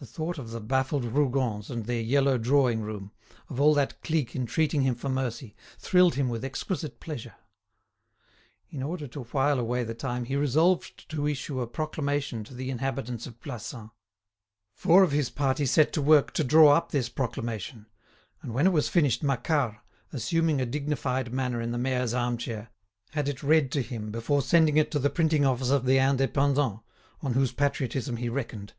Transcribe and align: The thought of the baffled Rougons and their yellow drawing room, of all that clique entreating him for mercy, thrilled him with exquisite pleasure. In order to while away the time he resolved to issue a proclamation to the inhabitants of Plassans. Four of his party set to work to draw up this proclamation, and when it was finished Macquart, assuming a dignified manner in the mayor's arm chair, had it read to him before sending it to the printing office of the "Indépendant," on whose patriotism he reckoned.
The 0.00 0.06
thought 0.06 0.38
of 0.38 0.50
the 0.50 0.60
baffled 0.60 1.04
Rougons 1.04 1.70
and 1.70 1.86
their 1.86 2.00
yellow 2.00 2.36
drawing 2.36 2.80
room, 2.80 3.12
of 3.48 3.60
all 3.60 3.74
that 3.74 4.02
clique 4.02 4.34
entreating 4.34 4.82
him 4.82 4.96
for 4.96 5.08
mercy, 5.08 5.54
thrilled 5.78 6.16
him 6.16 6.28
with 6.28 6.44
exquisite 6.44 6.98
pleasure. 6.98 7.36
In 8.70 8.82
order 8.82 9.06
to 9.06 9.22
while 9.22 9.60
away 9.60 9.84
the 9.84 9.94
time 9.94 10.24
he 10.24 10.34
resolved 10.34 11.08
to 11.10 11.28
issue 11.28 11.60
a 11.60 11.68
proclamation 11.68 12.42
to 12.42 12.54
the 12.54 12.70
inhabitants 12.70 13.24
of 13.24 13.40
Plassans. 13.40 13.90
Four 14.74 15.04
of 15.04 15.12
his 15.12 15.30
party 15.30 15.64
set 15.64 15.92
to 15.92 16.02
work 16.02 16.32
to 16.32 16.42
draw 16.42 16.72
up 16.72 16.90
this 16.90 17.08
proclamation, 17.08 17.86
and 18.42 18.52
when 18.52 18.66
it 18.66 18.72
was 18.72 18.88
finished 18.88 19.22
Macquart, 19.22 19.76
assuming 20.12 20.60
a 20.60 20.66
dignified 20.66 21.32
manner 21.32 21.60
in 21.60 21.70
the 21.70 21.78
mayor's 21.78 22.12
arm 22.14 22.36
chair, 22.36 22.70
had 23.10 23.28
it 23.28 23.44
read 23.44 23.70
to 23.70 23.80
him 23.82 24.10
before 24.10 24.42
sending 24.42 24.76
it 24.76 24.90
to 24.90 24.98
the 24.98 25.08
printing 25.08 25.44
office 25.44 25.70
of 25.70 25.84
the 25.84 25.98
"Indépendant," 25.98 26.82
on 27.22 27.34
whose 27.34 27.52
patriotism 27.52 28.16
he 28.16 28.28
reckoned. 28.28 28.72